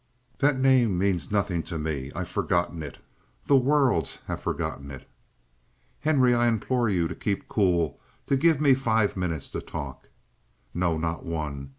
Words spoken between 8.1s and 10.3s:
to give me five minutes for talk"